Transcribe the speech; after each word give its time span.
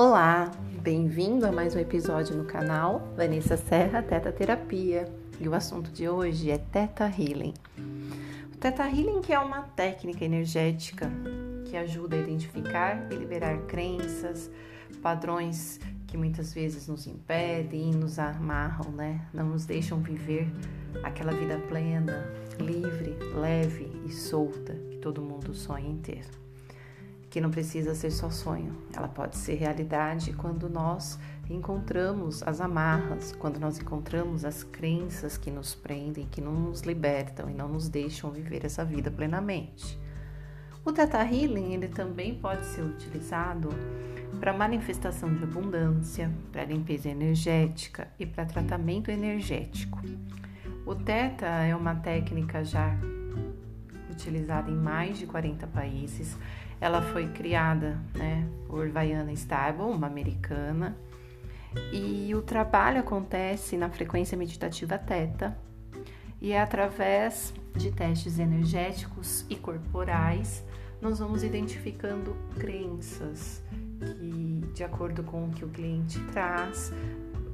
Olá, 0.00 0.48
bem-vindo 0.80 1.44
a 1.44 1.50
mais 1.50 1.74
um 1.74 1.80
episódio 1.80 2.36
no 2.36 2.44
canal 2.44 3.12
Vanessa 3.16 3.56
Serra 3.56 4.00
Teta 4.00 4.30
Terapia. 4.30 5.12
E 5.40 5.48
o 5.48 5.54
assunto 5.56 5.90
de 5.90 6.08
hoje 6.08 6.52
é 6.52 6.56
Teta 6.56 7.06
Healing. 7.06 7.52
O 8.54 8.56
Teta 8.58 8.84
Healing 8.84 9.20
que 9.22 9.32
é 9.32 9.40
uma 9.40 9.62
técnica 9.62 10.24
energética 10.24 11.10
que 11.64 11.76
ajuda 11.76 12.14
a 12.14 12.20
identificar 12.20 13.08
e 13.10 13.16
liberar 13.16 13.58
crenças, 13.62 14.48
padrões 15.02 15.80
que 16.06 16.16
muitas 16.16 16.54
vezes 16.54 16.86
nos 16.86 17.08
impedem 17.08 17.90
nos 17.90 18.20
amarram, 18.20 18.92
né? 18.92 19.26
Não 19.34 19.48
nos 19.48 19.66
deixam 19.66 19.98
viver 19.98 20.48
aquela 21.02 21.32
vida 21.32 21.58
plena, 21.66 22.24
livre, 22.60 23.18
leve 23.34 23.90
e 24.06 24.12
solta 24.12 24.74
que 24.92 24.98
todo 24.98 25.20
mundo 25.20 25.52
sonha 25.52 25.90
em 25.90 25.96
ter. 25.96 26.24
Que 27.38 27.42
não 27.42 27.52
precisa 27.52 27.94
ser 27.94 28.10
só 28.10 28.30
sonho, 28.30 28.76
ela 28.92 29.06
pode 29.06 29.36
ser 29.36 29.54
realidade 29.54 30.32
quando 30.32 30.68
nós 30.68 31.16
encontramos 31.48 32.42
as 32.42 32.60
amarras, 32.60 33.30
quando 33.30 33.60
nós 33.60 33.78
encontramos 33.78 34.44
as 34.44 34.64
crenças 34.64 35.38
que 35.38 35.48
nos 35.48 35.72
prendem, 35.72 36.26
que 36.26 36.40
não 36.40 36.52
nos 36.52 36.80
libertam 36.80 37.48
e 37.48 37.54
não 37.54 37.68
nos 37.68 37.88
deixam 37.88 38.32
viver 38.32 38.64
essa 38.64 38.84
vida 38.84 39.08
plenamente. 39.08 39.96
O 40.84 40.90
Teta 40.90 41.18
Healing 41.18 41.74
ele 41.74 41.86
também 41.86 42.34
pode 42.34 42.66
ser 42.66 42.82
utilizado 42.82 43.68
para 44.40 44.52
manifestação 44.52 45.32
de 45.32 45.44
abundância, 45.44 46.32
para 46.50 46.64
limpeza 46.64 47.08
energética 47.08 48.08
e 48.18 48.26
para 48.26 48.46
tratamento 48.46 49.12
energético. 49.12 50.00
O 50.84 50.92
Teta 50.92 51.46
é 51.46 51.76
uma 51.76 51.94
técnica 51.94 52.64
já 52.64 52.98
utilizada 54.10 54.68
em 54.68 54.74
mais 54.74 55.18
de 55.18 55.26
40 55.26 55.68
países. 55.68 56.36
Ela 56.80 57.02
foi 57.02 57.28
criada 57.28 57.98
né, 58.14 58.46
por 58.66 58.88
Vaiana 58.88 59.32
Stable, 59.32 59.82
uma 59.82 60.06
americana, 60.06 60.96
e 61.92 62.34
o 62.34 62.42
trabalho 62.42 63.00
acontece 63.00 63.76
na 63.76 63.90
frequência 63.90 64.36
meditativa 64.36 64.96
Teta 64.96 65.56
e 66.40 66.52
é 66.52 66.60
através 66.60 67.52
de 67.76 67.90
testes 67.90 68.38
energéticos 68.38 69.44
e 69.50 69.56
corporais 69.56 70.64
nós 71.00 71.18
vamos 71.18 71.44
identificando 71.44 72.36
crenças 72.58 73.62
que, 74.00 74.64
de 74.74 74.82
acordo 74.82 75.22
com 75.22 75.46
o 75.46 75.50
que 75.50 75.64
o 75.64 75.68
cliente 75.68 76.18
traz, 76.32 76.92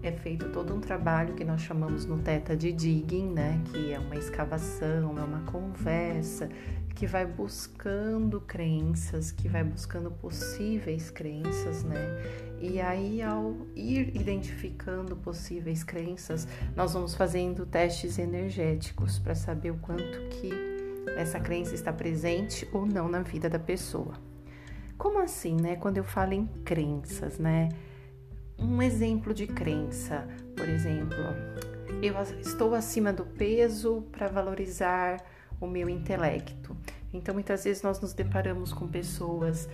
é 0.02 0.12
feito 0.12 0.50
todo 0.50 0.74
um 0.74 0.80
trabalho 0.80 1.34
que 1.34 1.44
nós 1.44 1.60
chamamos 1.60 2.06
no 2.06 2.18
Teta 2.18 2.56
de 2.56 2.72
digging, 2.72 3.32
né? 3.32 3.60
Que 3.66 3.92
é 3.92 3.98
uma 3.98 4.16
escavação, 4.16 5.18
é 5.18 5.22
uma 5.22 5.40
conversa 5.50 6.48
que 6.94 7.06
vai 7.06 7.26
buscando 7.26 8.40
crenças, 8.40 9.32
que 9.32 9.48
vai 9.48 9.64
buscando 9.64 10.10
possíveis 10.10 11.10
crenças, 11.10 11.82
né? 11.82 11.98
E 12.60 12.80
aí, 12.80 13.20
ao 13.20 13.56
ir 13.74 14.16
identificando 14.16 15.16
possíveis 15.16 15.82
crenças, 15.82 16.46
nós 16.76 16.92
vamos 16.92 17.14
fazendo 17.14 17.66
testes 17.66 18.18
energéticos 18.18 19.18
para 19.18 19.34
saber 19.34 19.72
o 19.72 19.78
quanto 19.78 20.28
que 20.28 20.50
essa 21.16 21.40
crença 21.40 21.74
está 21.74 21.92
presente 21.92 22.68
ou 22.72 22.86
não 22.86 23.08
na 23.08 23.20
vida 23.20 23.50
da 23.50 23.58
pessoa. 23.58 24.14
Como 24.96 25.18
assim, 25.18 25.56
né? 25.56 25.76
Quando 25.76 25.98
eu 25.98 26.04
falo 26.04 26.32
em 26.32 26.46
crenças, 26.64 27.38
né? 27.38 27.68
Um 28.56 28.80
exemplo 28.80 29.34
de 29.34 29.48
crença, 29.48 30.26
por 30.56 30.68
exemplo, 30.68 31.18
eu 32.00 32.14
estou 32.40 32.72
acima 32.72 33.12
do 33.12 33.24
peso 33.24 34.02
para 34.12 34.28
valorizar 34.28 35.18
o 35.60 35.66
meu 35.66 35.88
intelecto. 35.88 36.76
Então, 37.12 37.34
muitas 37.34 37.64
vezes 37.64 37.82
nós 37.82 38.00
nos 38.00 38.12
deparamos 38.12 38.72
com 38.72 38.88
pessoas 38.88 39.68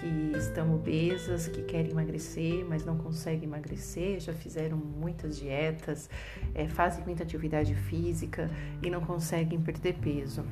que 0.00 0.36
estão 0.36 0.74
obesas, 0.74 1.48
que 1.48 1.62
querem 1.62 1.90
emagrecer, 1.90 2.64
mas 2.68 2.84
não 2.84 2.96
conseguem 2.98 3.44
emagrecer, 3.44 4.20
já 4.20 4.32
fizeram 4.32 4.76
muitas 4.76 5.38
dietas, 5.38 6.10
é, 6.54 6.68
fazem 6.68 7.04
muita 7.04 7.22
atividade 7.22 7.74
física 7.74 8.50
e 8.82 8.90
não 8.90 9.00
conseguem 9.00 9.60
perder 9.60 9.94
peso. 9.94 10.44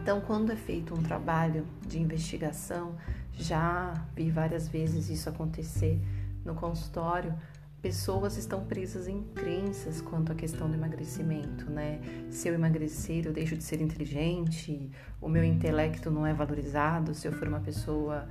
Então, 0.00 0.20
quando 0.20 0.52
é 0.52 0.56
feito 0.56 0.94
um 0.94 1.02
trabalho 1.02 1.66
de 1.86 1.98
investigação, 1.98 2.96
já 3.32 4.06
vi 4.14 4.30
várias 4.30 4.68
vezes 4.68 5.08
isso 5.08 5.28
acontecer 5.28 5.98
no 6.44 6.54
consultório, 6.54 7.34
pessoas 7.80 8.36
estão 8.36 8.64
presas 8.64 9.08
em 9.08 9.22
crenças 9.34 10.00
quanto 10.00 10.32
à 10.32 10.34
questão 10.34 10.68
do 10.68 10.74
emagrecimento, 10.74 11.70
né? 11.70 12.00
Se 12.30 12.48
eu 12.48 12.54
emagrecer, 12.54 13.26
eu 13.26 13.32
deixo 13.32 13.56
de 13.56 13.64
ser 13.64 13.80
inteligente, 13.80 14.90
o 15.20 15.28
meu 15.28 15.42
intelecto 15.42 16.10
não 16.10 16.26
é 16.26 16.34
valorizado, 16.34 17.14
se 17.14 17.26
eu 17.26 17.32
for 17.32 17.48
uma 17.48 17.60
pessoa 17.60 18.28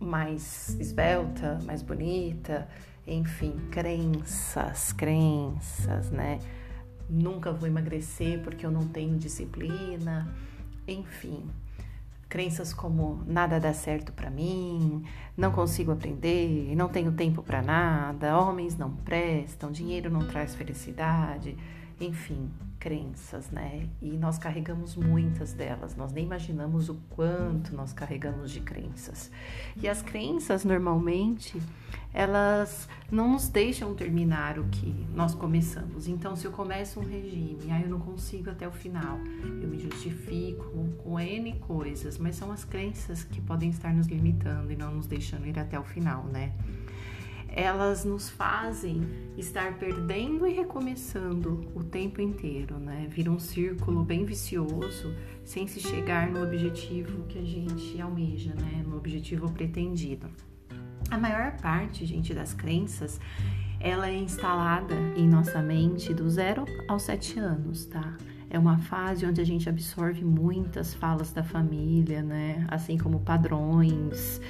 mais 0.00 0.76
esbelta, 0.80 1.58
mais 1.64 1.82
bonita, 1.82 2.66
enfim, 3.06 3.54
crenças, 3.70 4.92
crenças, 4.92 6.10
né? 6.10 6.38
Nunca 7.08 7.52
vou 7.52 7.68
emagrecer 7.68 8.40
porque 8.42 8.64
eu 8.64 8.70
não 8.70 8.88
tenho 8.88 9.18
disciplina, 9.18 10.34
enfim, 10.88 11.44
crenças 12.34 12.74
como 12.74 13.22
nada 13.28 13.60
dá 13.60 13.72
certo 13.72 14.12
para 14.12 14.28
mim, 14.28 15.04
não 15.36 15.52
consigo 15.52 15.92
aprender, 15.92 16.74
não 16.74 16.88
tenho 16.88 17.12
tempo 17.12 17.44
para 17.44 17.62
nada, 17.62 18.36
homens 18.36 18.76
não 18.76 18.90
prestam, 18.90 19.70
dinheiro 19.70 20.10
não 20.10 20.26
traz 20.26 20.52
felicidade, 20.52 21.56
enfim, 22.00 22.50
crenças, 22.80 23.50
né? 23.50 23.88
E 24.02 24.10
nós 24.16 24.36
carregamos 24.36 24.96
muitas 24.96 25.52
delas, 25.52 25.94
nós 25.94 26.10
nem 26.10 26.24
imaginamos 26.24 26.88
o 26.88 26.96
quanto 27.10 27.72
nós 27.72 27.92
carregamos 27.92 28.50
de 28.50 28.58
crenças. 28.58 29.30
E 29.76 29.88
as 29.88 30.02
crenças 30.02 30.64
normalmente 30.64 31.62
elas 32.14 32.88
não 33.10 33.32
nos 33.32 33.48
deixam 33.48 33.92
terminar 33.92 34.56
o 34.56 34.64
que 34.68 34.94
nós 35.12 35.34
começamos. 35.34 36.06
Então, 36.06 36.36
se 36.36 36.46
eu 36.46 36.52
começo 36.52 37.00
um 37.00 37.04
regime, 37.04 37.72
aí 37.72 37.82
eu 37.82 37.88
não 37.88 37.98
consigo 37.98 38.50
até 38.50 38.68
o 38.68 38.72
final, 38.72 39.18
eu 39.60 39.68
me 39.68 39.80
justifico 39.80 40.88
com 41.02 41.18
N 41.18 41.58
coisas, 41.58 42.16
mas 42.16 42.36
são 42.36 42.52
as 42.52 42.64
crenças 42.64 43.24
que 43.24 43.40
podem 43.40 43.70
estar 43.70 43.92
nos 43.92 44.06
limitando 44.06 44.72
e 44.72 44.76
não 44.76 44.94
nos 44.94 45.08
deixando 45.08 45.46
ir 45.48 45.58
até 45.58 45.78
o 45.78 45.82
final, 45.82 46.24
né? 46.26 46.52
Elas 47.48 48.04
nos 48.04 48.30
fazem 48.30 49.02
estar 49.36 49.78
perdendo 49.78 50.46
e 50.46 50.52
recomeçando 50.52 51.68
o 51.74 51.82
tempo 51.82 52.20
inteiro, 52.20 52.78
né? 52.78 53.08
Vira 53.10 53.30
um 53.30 53.38
círculo 53.40 54.04
bem 54.04 54.24
vicioso 54.24 55.14
sem 55.44 55.66
se 55.66 55.80
chegar 55.80 56.30
no 56.30 56.42
objetivo 56.42 57.24
que 57.24 57.38
a 57.38 57.44
gente 57.44 58.00
almeja, 58.00 58.54
né? 58.54 58.84
No 58.86 58.96
objetivo 58.96 59.50
pretendido. 59.52 60.28
A 61.10 61.18
maior 61.18 61.52
parte, 61.58 62.04
gente, 62.04 62.34
das 62.34 62.52
crenças, 62.52 63.20
ela 63.78 64.08
é 64.08 64.16
instalada 64.16 64.94
em 65.16 65.28
nossa 65.28 65.60
mente 65.60 66.14
do 66.14 66.28
zero 66.28 66.64
aos 66.88 67.02
sete 67.02 67.38
anos, 67.38 67.86
tá? 67.86 68.16
É 68.48 68.58
uma 68.58 68.78
fase 68.78 69.26
onde 69.26 69.40
a 69.40 69.44
gente 69.44 69.68
absorve 69.68 70.24
muitas 70.24 70.94
falas 70.94 71.32
da 71.32 71.42
família, 71.42 72.22
né? 72.22 72.66
Assim 72.68 72.96
como 72.96 73.20
padrões, 73.20 74.40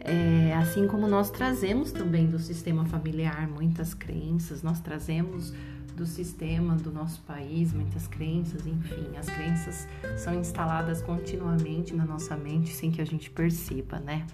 é, 0.00 0.54
assim 0.54 0.86
como 0.86 1.08
nós 1.08 1.30
trazemos 1.30 1.90
também 1.90 2.26
do 2.26 2.38
sistema 2.38 2.84
familiar 2.84 3.48
muitas 3.48 3.94
crenças, 3.94 4.62
nós 4.62 4.80
trazemos 4.80 5.52
do 5.96 6.04
sistema 6.04 6.74
do 6.76 6.92
nosso 6.92 7.22
país, 7.22 7.72
muitas 7.72 8.06
crenças, 8.06 8.66
enfim, 8.66 9.16
as 9.16 9.30
crenças 9.30 9.88
são 10.18 10.34
instaladas 10.34 11.00
continuamente 11.00 11.94
na 11.94 12.04
nossa 12.04 12.36
mente 12.36 12.70
sem 12.70 12.90
que 12.90 13.00
a 13.00 13.04
gente 13.04 13.30
perceba, 13.30 13.98
né? 13.98 14.26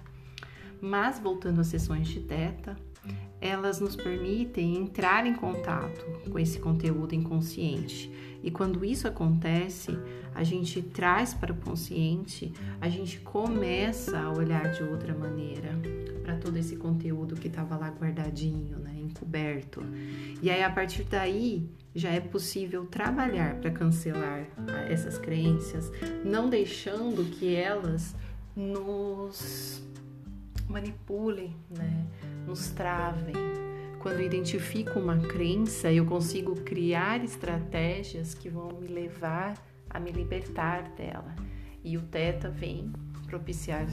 Mas 0.81 1.19
voltando 1.19 1.61
às 1.61 1.67
sessões 1.67 2.07
de 2.07 2.21
teta, 2.21 2.75
elas 3.39 3.79
nos 3.79 3.95
permitem 3.95 4.77
entrar 4.77 5.25
em 5.25 5.33
contato 5.33 6.05
com 6.29 6.37
esse 6.37 6.59
conteúdo 6.59 7.15
inconsciente. 7.15 8.11
E 8.43 8.51
quando 8.51 8.85
isso 8.85 9.07
acontece, 9.07 9.97
a 10.33 10.43
gente 10.43 10.81
traz 10.81 11.33
para 11.33 11.51
o 11.51 11.55
consciente, 11.55 12.53
a 12.79 12.89
gente 12.89 13.19
começa 13.19 14.19
a 14.19 14.31
olhar 14.31 14.71
de 14.71 14.83
outra 14.83 15.13
maneira 15.13 15.69
para 16.23 16.37
todo 16.37 16.57
esse 16.57 16.75
conteúdo 16.75 17.35
que 17.35 17.47
estava 17.47 17.75
lá 17.75 17.89
guardadinho, 17.89 18.77
né, 18.77 18.95
encoberto. 18.99 19.83
E 20.41 20.49
aí 20.49 20.63
a 20.63 20.69
partir 20.69 21.03
daí 21.03 21.67
já 21.93 22.09
é 22.09 22.19
possível 22.19 22.85
trabalhar 22.85 23.55
para 23.55 23.71
cancelar 23.71 24.47
essas 24.89 25.17
crenças, 25.17 25.91
não 26.23 26.49
deixando 26.49 27.25
que 27.31 27.53
elas 27.53 28.15
nos 28.55 29.83
manipulem, 30.67 31.55
né? 31.69 32.07
nos 32.45 32.69
travem. 32.69 33.35
Quando 33.99 34.19
eu 34.19 34.25
identifico 34.25 34.99
uma 34.99 35.17
crença, 35.17 35.91
eu 35.91 36.05
consigo 36.05 36.55
criar 36.61 37.23
estratégias 37.23 38.33
que 38.33 38.49
vão 38.49 38.71
me 38.79 38.87
levar 38.87 39.53
a 39.89 39.99
me 39.99 40.11
libertar 40.11 40.89
dela. 40.95 41.35
E 41.83 41.97
o 41.97 42.01
Teta 42.01 42.49
vem 42.49 42.91
propiciar 43.27 43.85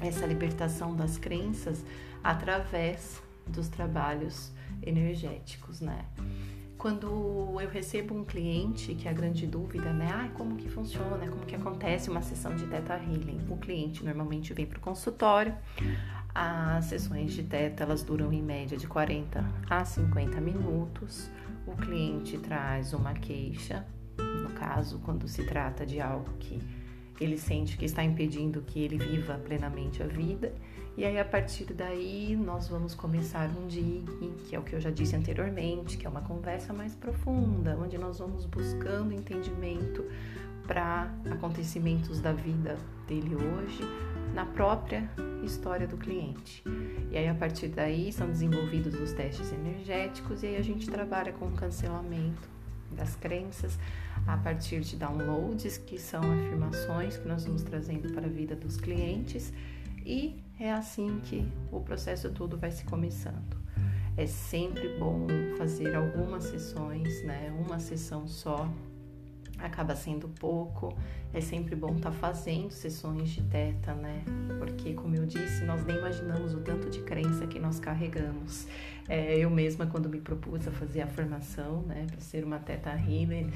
essa 0.00 0.26
libertação 0.26 0.96
das 0.96 1.18
crenças 1.18 1.84
através 2.22 3.22
dos 3.46 3.68
trabalhos 3.68 4.52
energéticos, 4.82 5.80
né? 5.80 6.04
Quando 6.82 7.06
eu 7.60 7.68
recebo 7.68 8.12
um 8.12 8.24
cliente, 8.24 8.92
que 8.96 9.06
é 9.06 9.10
a 9.12 9.14
grande 9.14 9.46
dúvida, 9.46 9.92
né? 9.92 10.08
Ah, 10.12 10.28
como 10.34 10.56
que 10.56 10.68
funciona? 10.68 11.28
Como 11.28 11.46
que 11.46 11.54
acontece 11.54 12.10
uma 12.10 12.22
sessão 12.22 12.56
de 12.56 12.66
Theta 12.66 12.94
Healing? 12.94 13.46
O 13.48 13.56
cliente 13.56 14.04
normalmente 14.04 14.52
vem 14.52 14.66
para 14.66 14.78
o 14.78 14.80
consultório, 14.80 15.54
As 16.34 16.86
sessões 16.86 17.34
de 17.34 17.44
teta 17.44 17.84
elas 17.84 18.02
duram 18.02 18.32
em 18.32 18.42
média 18.42 18.76
de 18.76 18.88
40 18.88 19.44
a 19.70 19.84
50 19.84 20.40
minutos. 20.40 21.30
O 21.68 21.76
cliente 21.76 22.36
traz 22.38 22.92
uma 22.92 23.14
queixa, 23.14 23.86
no 24.18 24.50
caso, 24.50 24.98
quando 25.04 25.28
se 25.28 25.44
trata 25.44 25.86
de 25.86 26.00
algo 26.00 26.32
que 26.40 26.58
ele 27.20 27.38
sente 27.38 27.76
que 27.76 27.84
está 27.84 28.02
impedindo 28.02 28.60
que 28.62 28.80
ele 28.80 28.98
viva 28.98 29.34
plenamente 29.34 30.02
a 30.02 30.06
vida. 30.08 30.52
E 30.94 31.06
aí, 31.06 31.18
a 31.18 31.24
partir 31.24 31.72
daí, 31.72 32.36
nós 32.36 32.68
vamos 32.68 32.94
começar 32.94 33.48
um 33.48 33.66
digging, 33.66 34.34
que 34.46 34.54
é 34.54 34.58
o 34.58 34.62
que 34.62 34.74
eu 34.74 34.80
já 34.80 34.90
disse 34.90 35.16
anteriormente, 35.16 35.96
que 35.96 36.06
é 36.06 36.10
uma 36.10 36.20
conversa 36.20 36.72
mais 36.74 36.94
profunda, 36.94 37.78
onde 37.80 37.96
nós 37.96 38.18
vamos 38.18 38.44
buscando 38.44 39.14
entendimento 39.14 40.04
para 40.66 41.10
acontecimentos 41.30 42.20
da 42.20 42.32
vida 42.32 42.76
dele 43.08 43.34
hoje, 43.34 43.80
na 44.34 44.44
própria 44.44 45.10
história 45.42 45.86
do 45.86 45.96
cliente. 45.96 46.62
E 47.10 47.16
aí, 47.16 47.26
a 47.26 47.34
partir 47.34 47.68
daí, 47.68 48.12
são 48.12 48.26
desenvolvidos 48.26 48.94
os 48.94 49.12
testes 49.12 49.50
energéticos 49.50 50.42
e 50.42 50.46
aí 50.46 50.56
a 50.56 50.62
gente 50.62 50.90
trabalha 50.90 51.32
com 51.32 51.46
o 51.46 51.52
cancelamento 51.52 52.52
das 52.90 53.16
crenças 53.16 53.78
a 54.26 54.36
partir 54.36 54.80
de 54.80 54.96
downloads, 54.96 55.78
que 55.78 55.98
são 55.98 56.20
afirmações 56.20 57.16
que 57.16 57.26
nós 57.26 57.46
vamos 57.46 57.62
trazendo 57.62 58.12
para 58.12 58.26
a 58.26 58.30
vida 58.30 58.54
dos 58.54 58.76
clientes, 58.76 59.52
e 60.04 60.36
é 60.62 60.72
assim 60.72 61.20
que 61.24 61.46
o 61.72 61.80
processo 61.80 62.30
todo 62.30 62.56
vai 62.56 62.70
se 62.70 62.84
começando. 62.84 63.60
É 64.16 64.26
sempre 64.26 64.96
bom 64.96 65.26
fazer 65.58 65.94
algumas 65.94 66.44
sessões, 66.44 67.24
né? 67.24 67.50
Uma 67.66 67.80
sessão 67.80 68.28
só 68.28 68.68
acaba 69.62 69.94
sendo 69.94 70.28
pouco. 70.28 70.96
É 71.32 71.40
sempre 71.40 71.74
bom 71.74 71.96
estar 71.96 72.10
tá 72.10 72.16
fazendo 72.16 72.70
sessões 72.70 73.30
de 73.30 73.42
teta, 73.42 73.94
né? 73.94 74.22
Porque, 74.58 74.92
como 74.92 75.14
eu 75.16 75.24
disse, 75.24 75.64
nós 75.64 75.84
nem 75.84 75.96
imaginamos 75.96 76.54
o 76.54 76.60
tanto 76.60 76.90
de 76.90 77.00
crença 77.00 77.46
que 77.46 77.58
nós 77.58 77.80
carregamos. 77.80 78.66
É, 79.08 79.36
eu 79.36 79.50
mesma, 79.50 79.86
quando 79.86 80.08
me 80.08 80.20
propus 80.20 80.68
a 80.68 80.70
fazer 80.70 81.00
a 81.00 81.06
formação, 81.06 81.82
né, 81.82 82.06
para 82.08 82.20
ser 82.20 82.44
uma 82.44 82.58
teta 82.58 82.90
healer, 82.90 83.46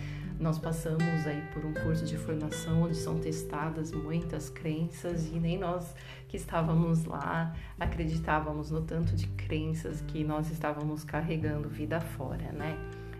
nós 0.41 0.59
passamos 0.59 1.27
aí 1.27 1.41
por 1.53 1.65
um 1.65 1.73
curso 1.73 2.05
de 2.05 2.17
formação 2.17 2.83
onde 2.83 2.97
são 2.97 3.19
testadas 3.19 3.93
muitas 3.93 4.51
crenças 4.51 5.27
e 5.33 5.39
nem 5.39 5.59
nós 5.59 5.95
que 6.29 6.37
estávamos 6.37 7.05
lá 7.05 7.55
acreditávamos 7.79 8.71
no 8.71 8.83
tanto 8.83 9.15
de 9.15 9.29
crenças 9.29 10.01
que 10.03 10.25
nós 10.25 10.51
estávamos 10.51 11.05
carregando 11.05 11.69
vida 11.69 12.01
fora, 12.01 12.51
né? 12.53 12.77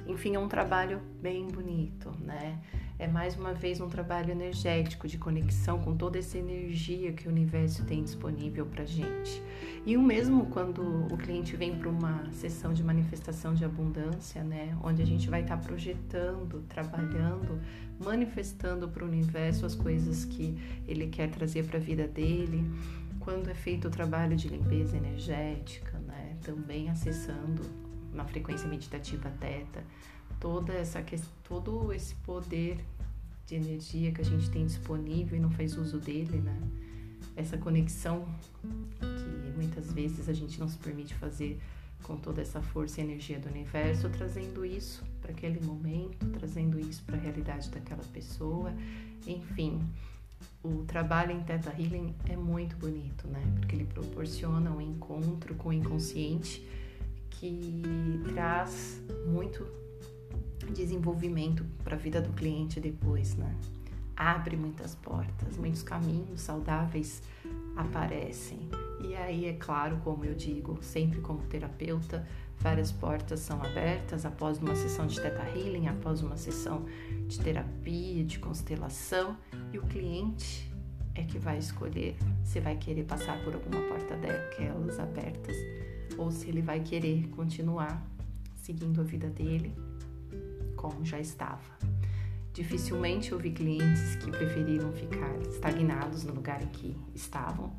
Enfim, 0.09 0.37
é 0.37 0.39
um 0.39 0.49
trabalho 0.49 1.01
bem 1.21 1.49
bonito, 1.49 2.13
né? 2.21 2.61
É 2.99 3.07
mais 3.09 3.37
uma 3.37 3.53
vez 3.53 3.81
um 3.81 3.89
trabalho 3.89 4.31
energético 4.31 5.07
de 5.09 5.19
conexão 5.19 5.81
com 5.81 5.97
toda 5.97 6.19
essa 6.19 6.39
energia 6.39 7.13
que 7.13 7.29
o 7.29 7.31
universo 7.31 7.85
tem 7.85 8.03
disponível 8.03 8.65
para 8.65 8.85
gente. 8.85 9.43
E 9.85 9.97
o 9.97 10.03
mesmo 10.03 10.47
quando 10.47 11.07
o 11.13 11.17
cliente 11.19 11.57
vem 11.57 11.77
para 11.77 11.89
uma 11.89 12.25
sessão 12.33 12.73
de 12.73 12.83
manifestação 12.83 13.53
de 13.53 13.65
abundância, 13.65 14.43
né? 14.43 14.77
Onde 14.83 15.03
a 15.03 15.07
gente 15.07 15.29
vai 15.29 15.43
estar 15.43 15.57
tá 15.57 15.63
projetando, 15.63 16.63
trabalhando, 16.69 17.61
manifestando 18.03 18.89
para 18.89 19.05
o 19.05 19.09
universo 19.09 19.67
as 19.67 19.75
coisas 19.75 20.25
que 20.25 20.57
ele 20.87 21.09
quer 21.09 21.31
trazer 21.31 21.67
para 21.67 21.79
a 21.79 21.83
vida 21.83 22.07
dele. 22.07 22.65
Quando 23.19 23.51
é 23.51 23.55
feito 23.55 23.89
o 23.89 23.91
trabalho 23.91 24.37
de 24.37 24.49
limpeza 24.49 24.97
energética, 24.97 25.99
né? 25.99 26.37
Também 26.43 26.89
acessando 26.89 27.86
uma 28.17 28.25
frequência 28.25 28.69
meditativa 28.69 29.31
teta, 29.39 29.85
toda 30.41 30.73
essa 30.73 31.05
todo 31.45 31.93
esse 31.93 32.15
poder 32.17 32.79
de 33.47 33.55
energia 33.55 34.11
que 34.11 34.21
a 34.21 34.25
gente 34.25 34.51
tem 34.51 34.67
disponível 34.67 35.39
e 35.39 35.41
não 35.41 35.51
faz 35.51 35.77
uso 35.77 35.99
dele, 35.99 36.39
né? 36.39 36.59
Essa 37.37 37.57
conexão 37.57 38.27
que 39.01 39.53
muitas 39.55 39.93
vezes 39.93 40.29
a 40.29 40.33
gente 40.33 40.59
não 40.59 40.69
se 40.69 40.79
permite 40.79 41.15
fazer 41.15 41.61
com 42.03 42.17
toda 42.17 42.43
essa 42.43 42.61
força 42.61 43.01
e 43.01 43.05
energia 43.05 43.39
do 43.39 43.49
universo, 43.49 44.09
trazendo 44.11 44.65
isso 44.65 45.05
para 45.21 45.33
aquele 45.33 45.65
momento, 45.65 46.27
trazendo 46.39 46.79
isso 46.79 47.03
para 47.05 47.17
a 47.17 47.21
realidade 47.21 47.71
daquela 47.71 48.03
pessoa. 48.13 48.73
Enfim, 49.27 49.81
o 50.63 50.85
trabalho 50.85 51.33
em 51.33 51.43
Theta 51.43 51.71
Healing 51.71 52.15
é 52.29 52.37
muito 52.37 52.77
bonito, 52.77 53.27
né? 53.29 53.43
Porque 53.57 53.77
ele 53.77 53.85
proporciona 53.85 54.71
um 54.71 54.81
encontro 54.81 55.55
com 55.55 55.71
o 55.71 55.73
inconsciente 55.73 56.67
que 57.39 57.83
traz 58.33 59.01
muito 59.27 59.67
desenvolvimento 60.73 61.65
para 61.85 61.95
a 61.95 61.99
vida 61.99 62.21
do 62.21 62.33
cliente 62.33 62.81
depois, 62.81 63.35
né? 63.35 63.55
Abre 64.17 64.57
muitas 64.57 64.95
portas, 64.95 65.57
muitos 65.59 65.83
caminhos 65.83 66.41
saudáveis 66.41 67.23
aparecem. 67.77 68.59
E 69.01 69.15
aí, 69.15 69.45
é 69.45 69.53
claro, 69.53 69.99
como 70.03 70.25
eu 70.25 70.35
digo, 70.35 70.79
sempre 70.83 71.21
como 71.21 71.43
terapeuta, 71.43 72.27
várias 72.59 72.91
portas 72.91 73.41
são 73.41 73.63
abertas 73.63 74.25
após 74.25 74.59
uma 74.59 74.75
sessão 74.75 75.07
de 75.07 75.21
Theta 75.21 75.47
Healing, 75.51 75.89
após 75.89 76.23
uma 76.23 76.37
sessão 76.37 76.87
de 77.29 77.39
terapia, 77.39 78.25
de 78.25 78.39
constelação, 78.39 79.37
e 79.73 79.79
o 79.79 79.83
cliente 79.83 80.73
é 81.15 81.23
que 81.23 81.39
vai 81.39 81.59
escolher 81.59 82.17
se 82.43 82.59
vai 82.61 82.77
querer 82.77 83.05
passar 83.05 83.43
por 83.45 83.55
alguma 83.55 83.83
porta 83.83 84.17
daquelas 84.17 84.99
abertas 84.99 85.57
ou 86.17 86.31
se 86.31 86.49
ele 86.49 86.63
vai 86.63 86.81
querer 86.81 87.29
continuar 87.29 88.05
seguindo 88.57 89.01
a 89.01 89.05
vida 89.05 89.29
dele 89.29 89.75
como 90.77 91.05
já 91.05 91.19
estava. 91.19 91.77
Dificilmente 92.53 93.33
eu 93.33 93.39
vi 93.39 93.51
clientes 93.51 94.17
que 94.17 94.31
preferiram 94.31 94.93
ficar 94.93 95.37
estagnados 95.43 96.25
no 96.25 96.33
lugar 96.33 96.63
em 96.63 96.69
que 96.69 96.97
estavam. 97.15 97.71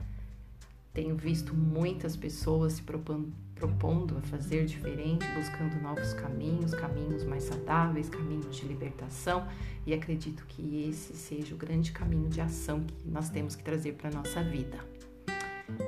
Tenho 0.94 1.16
visto 1.16 1.54
muitas 1.54 2.16
pessoas 2.16 2.74
se 2.74 2.82
propondo, 2.82 3.32
propondo 3.56 4.18
a 4.18 4.22
fazer 4.22 4.66
diferente, 4.66 5.26
buscando 5.36 5.82
novos 5.82 6.14
caminhos, 6.14 6.74
caminhos 6.74 7.24
mais 7.24 7.44
saudáveis, 7.44 8.10
caminhos 8.10 8.56
de 8.56 8.68
libertação, 8.68 9.48
e 9.86 9.94
acredito 9.94 10.46
que 10.48 10.88
esse 10.90 11.16
seja 11.16 11.56
o 11.56 11.58
grande 11.58 11.92
caminho 11.92 12.30
de 12.30 12.42
ação 12.42 12.84
que 12.84 13.08
nós 13.08 13.30
temos 13.30 13.56
que 13.56 13.64
trazer 13.64 13.94
para 13.94 14.10
a 14.10 14.14
nossa 14.14 14.44
vida. 14.44 14.97